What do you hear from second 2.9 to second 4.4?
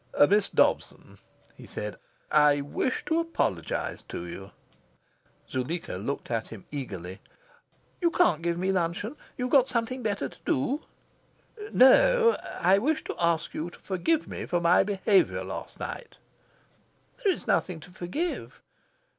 to apologise to